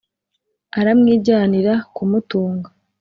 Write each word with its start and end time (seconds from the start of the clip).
Aramwijyanira 0.79 1.73
kumutunga 1.95 2.69